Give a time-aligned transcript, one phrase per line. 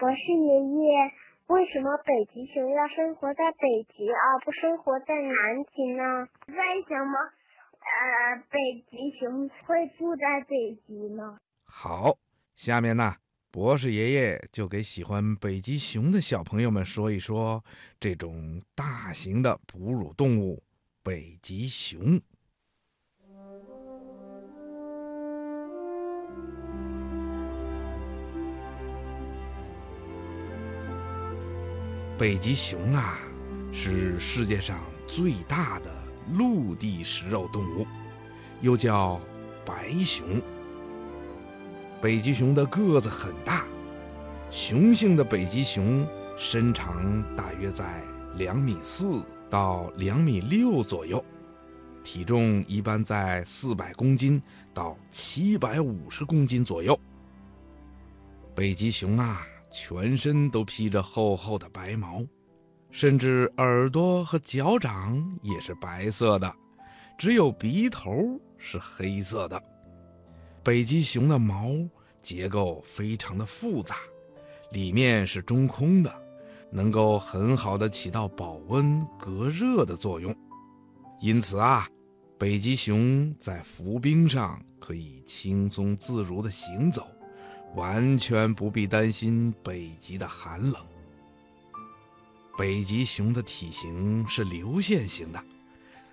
[0.00, 1.12] 博士爷爷，
[1.48, 6.26] 为什么北极熊要生活在北极而不生活在南极呢？
[6.48, 6.56] 为
[6.88, 7.18] 什么
[7.84, 8.58] 呃北
[8.90, 11.38] 极熊会住在北极呢？
[11.64, 12.16] 好，
[12.56, 13.16] 下面呢，
[13.50, 17.62] 博士爷爷就给喜欢北极熊的小朋友们说一说
[18.00, 20.62] 这种大型的哺乳动物——
[21.04, 22.18] 北极熊。
[32.20, 33.18] 北极熊啊，
[33.72, 35.90] 是世界上最大的
[36.34, 37.86] 陆地食肉动物，
[38.60, 39.18] 又叫
[39.64, 40.38] 白熊。
[41.98, 43.64] 北极熊的个子很大，
[44.50, 46.06] 雄性的北极熊
[46.36, 48.02] 身长大约在
[48.36, 51.24] 两米四到两米六左右，
[52.04, 54.42] 体重一般在四百公斤
[54.74, 57.00] 到七百五十公斤左右。
[58.54, 59.40] 北极熊啊。
[59.70, 62.24] 全身都披着厚厚的白毛，
[62.90, 66.52] 甚至耳朵和脚掌也是白色的，
[67.16, 69.62] 只有鼻头是黑色的。
[70.62, 71.72] 北极熊的毛
[72.20, 73.96] 结构非常的复杂，
[74.72, 76.12] 里面是中空的，
[76.70, 80.34] 能够很好的起到保温隔热的作用。
[81.22, 81.88] 因此啊，
[82.38, 87.06] 北极熊在浮冰上可以轻松自如的行走。
[87.74, 90.84] 完全不必担心北极的寒冷。
[92.58, 95.42] 北极熊的体型是流线型的，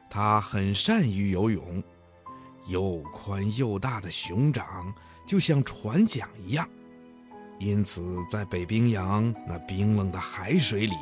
[0.10, 1.84] 它很善于游泳，
[2.68, 4.94] 又宽又大的熊掌
[5.26, 6.70] 就像船桨一样，
[7.60, 10.96] 因此在北冰洋那冰冷的海水里，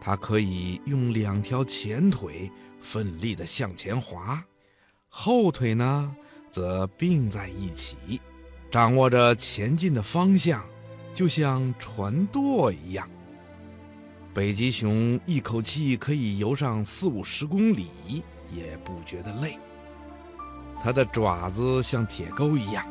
[0.00, 2.48] 它可以用两条前腿
[2.80, 4.40] 奋力地向前滑，
[5.08, 6.14] 后腿呢
[6.52, 8.20] 则并在一起。
[8.76, 10.62] 掌握着前进的方向，
[11.14, 13.08] 就像船舵一样。
[14.34, 19.58] 北极熊一口气可以游上四五十公里，也不觉得累。
[20.78, 22.86] 它的爪子像铁钩一样，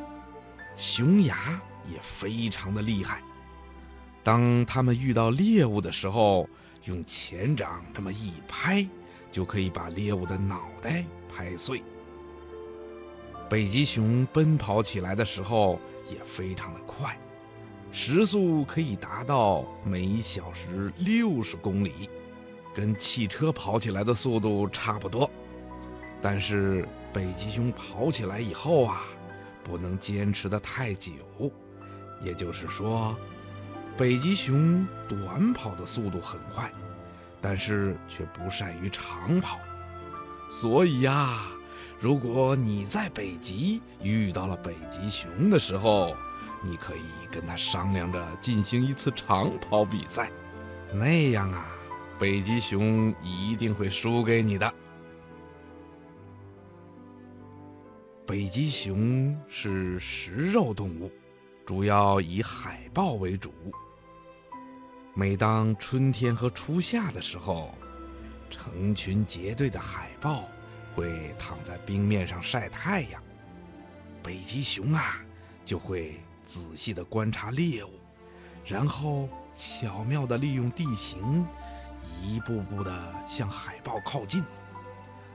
[0.75, 3.22] 熊牙也非常的厉害。
[4.23, 6.50] 当它们遇到猎物的时候，
[6.85, 8.84] 用前掌这么一拍，
[9.31, 11.84] 就可以把猎物的脑袋拍碎。
[13.47, 15.79] 北极熊奔跑起来的时候
[16.09, 17.16] 也非常的快，
[17.91, 22.09] 时速可以达到每小时六十公里，
[22.73, 25.29] 跟汽车跑起来的速度差不多。
[26.22, 29.03] 但是北极熊跑起来以后啊，
[29.63, 31.11] 不能坚持的太久，
[32.22, 33.16] 也就是说，
[33.95, 36.72] 北极熊短跑的速度很快，
[37.39, 39.59] 但是却不善于长跑，
[40.50, 41.45] 所以呀。
[42.05, 46.16] 如果你在北极遇到了北极熊的时候，
[46.61, 47.01] 你可以
[47.31, 50.29] 跟他商量着进行一次长跑比赛，
[50.93, 51.66] 那样啊，
[52.19, 54.71] 北极熊一定会输给你的。
[58.27, 61.11] 北极熊是食肉动物，
[61.66, 63.51] 主要以海豹为主。
[65.16, 67.73] 每当春天和初夏的时候，
[68.51, 70.43] 成群结队的海豹。
[70.95, 73.22] 会躺在冰面上晒太阳，
[74.23, 75.22] 北极熊啊
[75.66, 77.89] 就会仔细的观察猎物，
[78.66, 81.45] 然后巧妙的利用地形，
[82.23, 84.41] 一步步的向海豹靠近。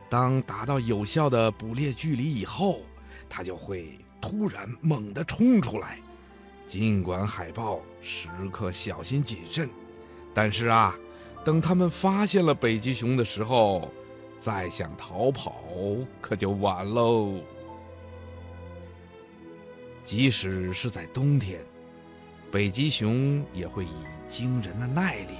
[0.09, 2.81] 当达到有效的捕猎距离以后，
[3.29, 5.99] 它就会突然猛地冲出来。
[6.67, 9.69] 尽管海豹时刻小心谨慎，
[10.33, 10.97] 但是啊，
[11.45, 13.93] 等他们发现了北极熊的时候。
[14.41, 15.63] 再想逃跑，
[16.21, 17.35] 可就晚喽。
[20.03, 21.61] 即使是在冬天，
[22.51, 23.93] 北极熊也会以
[24.29, 25.35] 惊人的耐力，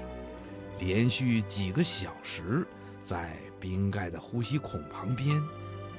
[0.79, 2.67] 连续几个小时
[3.03, 5.43] 在冰盖的呼吸孔旁边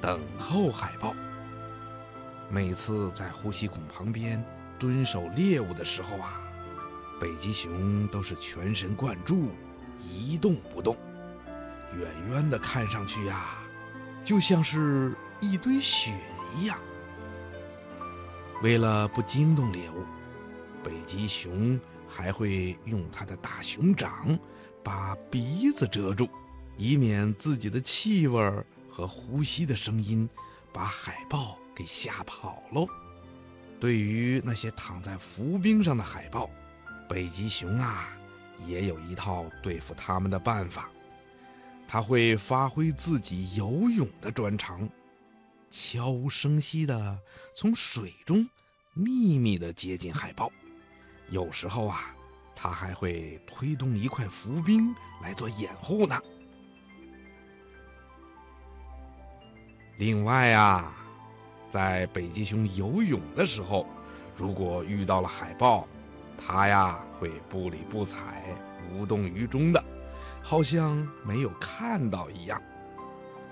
[0.00, 1.12] 等候海豹。
[2.48, 4.42] 每次在呼吸孔旁边
[4.78, 6.40] 蹲守猎物的时候啊，
[7.20, 9.48] 北极熊都是全神贯注，
[9.98, 10.96] 一动不动。
[11.98, 13.58] 远远的看上去呀，
[14.24, 16.12] 就像是一堆雪
[16.56, 16.78] 一样。
[18.62, 20.04] 为了不惊动猎物，
[20.82, 21.78] 北极熊
[22.08, 24.38] 还会用它的大熊掌
[24.82, 26.28] 把鼻子遮住，
[26.76, 28.40] 以免自己的气味
[28.88, 30.28] 和呼吸的声音
[30.72, 32.86] 把海豹给吓跑喽。
[33.80, 36.48] 对于那些躺在浮冰上的海豹，
[37.08, 38.16] 北极熊啊，
[38.64, 40.88] 也有一套对付它们的办法。
[41.92, 44.88] 他会发挥自己游泳的专长，
[45.70, 47.18] 悄无声息地
[47.54, 48.48] 从水中
[48.94, 50.50] 秘密地接近海豹。
[51.28, 52.16] 有时候啊，
[52.56, 56.18] 他还会推动一块浮冰来做掩护呢。
[59.98, 60.96] 另外啊，
[61.68, 63.86] 在北极熊游泳的时候，
[64.34, 65.86] 如果遇到了海豹，
[66.38, 68.42] 它呀会不理不睬、
[68.94, 69.84] 无动于衷的，
[70.42, 72.60] 好像没有看到一样，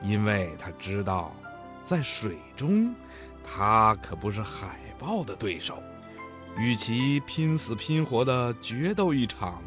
[0.02, 1.34] 因为他知道，
[1.82, 2.94] 在水中，
[3.42, 5.82] 它可不是海豹的对手。
[6.58, 9.62] 与其拼死拼活的决斗一场，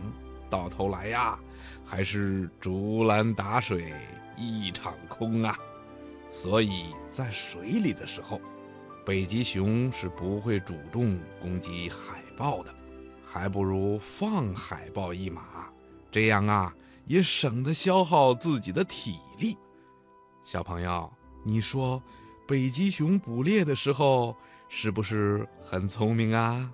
[0.50, 1.40] 到头来呀，
[1.86, 3.94] 还是竹篮打水
[4.38, 5.58] 一场空啊！
[6.30, 8.42] 所以在水里的时候，
[9.06, 12.74] 北极熊是不会主动攻击海豹的，
[13.26, 15.70] 还不如放海豹一马，
[16.12, 19.58] 这样啊，也省得消耗自己的体力。
[20.44, 21.12] 小朋友，
[21.44, 22.02] 你说，
[22.48, 24.36] 北极熊捕猎的时候？
[24.76, 26.72] 是不是很聪明啊？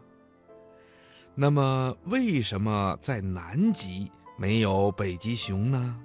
[1.36, 6.00] 那么，为什么在南极没有北极熊呢？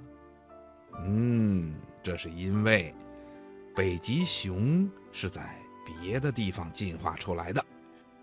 [1.04, 1.72] 嗯，
[2.02, 2.92] 这是因为
[3.76, 5.56] 北极熊是在
[5.86, 7.64] 别的地方进化出来的，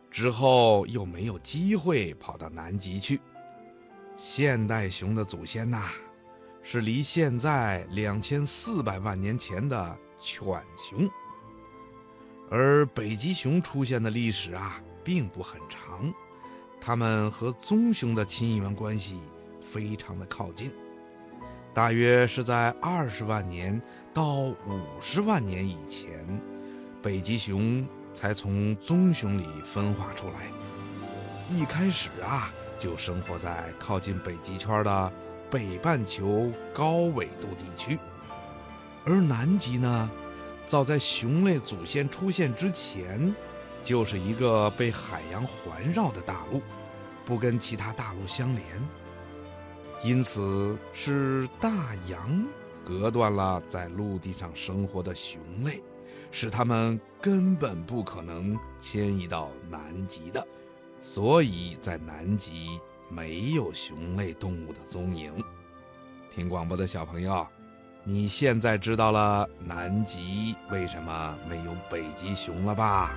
[0.10, 3.22] 之后又没有机会跑到南极去。
[4.24, 5.90] 现代熊的祖先呐，
[6.62, 10.46] 是离现在两千四百万年前的犬
[10.78, 11.10] 熊。
[12.48, 16.14] 而北极熊出现的历史啊，并不很长，
[16.80, 19.20] 它们和棕熊的亲缘关系
[19.60, 20.72] 非常的靠近，
[21.74, 23.82] 大约是在二十万年
[24.14, 24.56] 到五
[25.02, 26.40] 十万年以前，
[27.02, 27.84] 北极熊
[28.14, 30.52] 才从棕熊里分化出来。
[31.50, 35.14] 一开始啊，就生活在靠近北极圈的
[35.52, 38.00] 北半球高纬度地区，
[39.06, 40.10] 而南极呢？
[40.66, 43.36] 早在熊类祖先出现之前，
[43.84, 46.60] 就是一个被海洋环绕的大陆，
[47.24, 48.66] 不跟其他大陆相连。
[50.04, 52.44] 因此，是大洋
[52.84, 55.84] 隔断了在陆地上生活的熊类，
[56.32, 60.48] 使它们根本不可能迁移到南极的。
[61.02, 65.34] 所以在南极没有熊类动物的踪影。
[66.34, 67.46] 听广播的小朋友。
[68.04, 73.16] 你现在知道了南极为什么没有北极熊了吧？